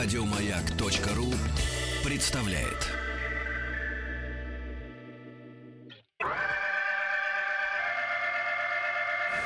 Радиомаяк.ру 0.00 1.34
представляет. 2.04 2.86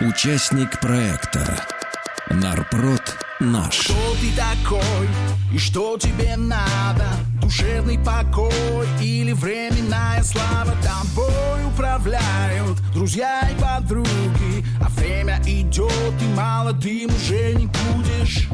Участник 0.01 0.79
проекта 0.79 1.67
Нарпрод 2.29 3.17
наш. 3.41 3.79
Кто 3.79 4.15
ты 4.21 4.31
такой 4.37 5.09
и 5.55 5.57
что 5.57 5.97
тебе 5.97 6.37
надо? 6.37 7.09
Душевный 7.41 7.99
покой 7.99 8.87
или 9.01 9.33
временная 9.33 10.23
слава? 10.23 10.75
Тобой 10.83 11.65
управляют 11.67 12.79
друзья 12.93 13.49
и 13.49 13.59
подруги 13.59 14.67
А 14.83 14.91
время 14.91 15.41
идет 15.47 16.13
и 16.21 16.37
молодым 16.37 17.07
уже 17.07 17.55
не 17.55 17.69
будешь 17.69 18.49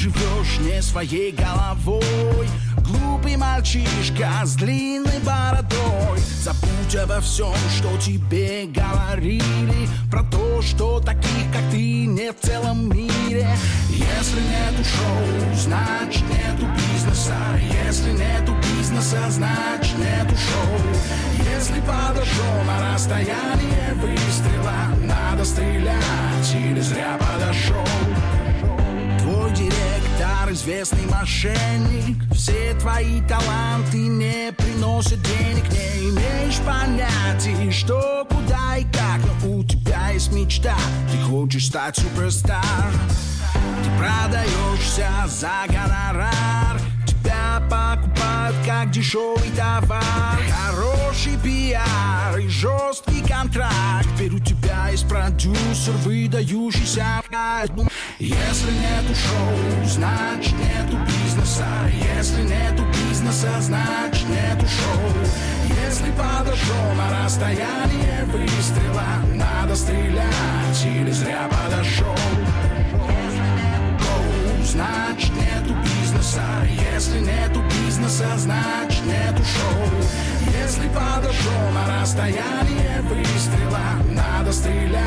живешь 0.00 0.58
не 0.60 0.80
своей 0.80 1.30
головой. 1.30 2.48
Глупый 2.78 3.36
мальчишка 3.36 4.30
с 4.44 4.54
длинной 4.54 5.18
бородой. 5.22 6.18
Забудь 6.42 6.96
обо 6.96 7.20
всем, 7.20 7.54
что 7.76 7.98
тебе 7.98 8.64
говорили. 8.66 9.88
Про 10.10 10.22
то, 10.22 10.62
что 10.62 11.00
таких, 11.00 11.52
как 11.52 11.70
ты, 11.70 12.06
нет 12.06 12.34
в 12.40 12.46
целом 12.46 12.88
мире. 12.88 13.46
Если 13.90 14.40
нету 14.40 14.82
шоу, 14.84 15.54
значит 15.54 16.24
нету 16.30 16.66
бизнеса. 16.78 17.36
Если 17.86 18.12
нету 18.12 18.56
бизнеса, 18.78 19.18
значит 19.28 19.98
нету 19.98 20.34
шоу. 20.34 20.80
Если 21.54 21.80
подошел 21.80 22.64
на 22.66 22.94
расстояние 22.94 23.94
выстрела 23.94 24.96
Надо 25.02 25.44
стрелять 25.44 26.54
или 26.54 26.80
зря 26.80 27.18
известный 30.60 31.06
мошенник. 31.06 32.22
Все 32.34 32.74
твои 32.78 33.22
таланты 33.22 33.96
не 33.96 34.52
приносят 34.52 35.20
денег. 35.22 35.66
Не 35.70 36.10
имеешь 36.10 36.58
понятия, 36.58 37.70
что, 37.70 38.26
куда 38.28 38.76
и 38.76 38.84
как 38.84 39.20
Но 39.42 39.56
у 39.56 39.64
тебя 39.64 40.10
есть 40.10 40.32
мечта, 40.32 40.76
ты 41.10 41.18
хочешь 41.22 41.66
стать 41.66 41.96
суперстар. 41.96 42.92
Ты 43.82 43.90
продаешься 43.98 45.08
за 45.26 45.64
гонорар 45.66 46.69
покупают 48.50 48.66
как 48.66 48.90
дешевый 48.90 49.50
товар. 49.56 50.38
Хороший 50.66 51.36
пиар 51.42 52.38
и 52.38 52.48
жесткий 52.48 53.22
контракт. 53.26 54.06
Теперь 54.14 54.34
у 54.34 54.38
тебя 54.38 54.88
есть 54.90 55.08
продюсер, 55.08 55.92
выдающийся 56.04 57.22
Если 58.18 58.70
нету 58.70 59.14
шоу, 59.14 59.84
значит 59.84 60.54
нету 60.54 60.98
бизнеса. 61.06 61.66
Если 62.16 62.42
нету 62.42 62.84
бизнеса, 63.08 63.48
значит 63.60 64.28
нету 64.28 64.66
шоу. 64.66 65.10
Если 65.86 66.10
подошел 66.12 66.94
на 66.96 67.24
расстояние 67.24 68.24
выстрела 68.26 69.04
Надо 69.34 69.74
стрелять 69.74 70.84
или 70.84 71.10
зря 71.10 71.48
подошел. 71.48 72.14
Значит 74.64 75.32
нету 75.34 75.74
бизнеса. 75.82 76.42
Если 76.94 77.20
нету 77.20 77.60
бизнеса, 77.62 77.79
значит 78.08 79.04
нету 79.04 79.42
шоу. 79.44 80.30
Если 80.52 80.88
подошел 80.88 81.70
на 81.74 82.00
расстояние 82.00 83.02
выстрела 83.02 83.80
Надо 84.10 84.52
стрелять. 84.52 85.06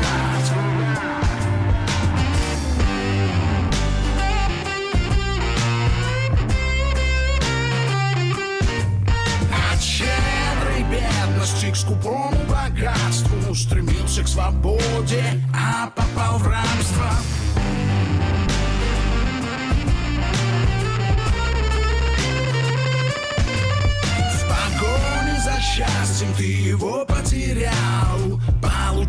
От 9.72 9.80
щедрой 9.80 10.84
бедности 10.90 11.70
к 11.70 11.76
скупому 11.76 12.38
богатству 12.48 13.54
Стремился 13.54 14.22
к 14.22 14.28
свободе, 14.28 15.22
а 15.54 15.73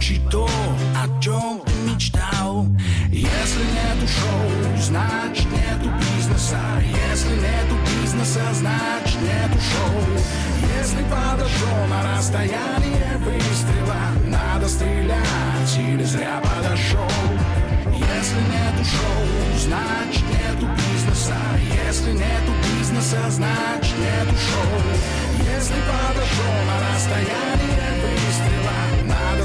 Получи 0.05 0.21
то, 0.29 0.47
о 0.95 1.19
чем 1.19 1.61
ты 1.65 1.73
мечтал. 1.89 2.67
Если 3.11 3.63
нету 3.73 4.07
шоу, 4.07 4.77
значит 4.79 5.47
нету 5.51 5.89
бизнеса. 5.99 6.59
Если 7.09 7.33
нету 7.33 7.75
бизнеса, 7.89 8.41
значит 8.53 9.19
нету 9.21 9.57
шоу. 9.59 10.45
Если 10.77 11.01
подошел 11.09 11.87
на 11.89 12.17
расстояние 12.17 13.17
выстрела 13.17 13.95
Надо 14.27 14.67
стрелять 14.67 15.77
или 15.77 16.03
зря 16.03 16.41
подошел 16.43 17.09
Если 17.87 18.39
нету 18.53 18.83
шоу, 18.85 19.25
значит 19.57 20.25
нету 20.29 20.67
бизнеса. 20.77 21.37
Если 21.87 22.11
нету 22.11 22.51
бизнеса, 22.63 23.17
значит 23.29 23.97
нету 23.97 24.35
шоу. 24.37 24.81
Если 25.39 25.79
подошел 25.89 26.55
на 26.69 26.93
расстояние 26.93 27.55
выстрела 28.03 29.15
Надо 29.35 29.44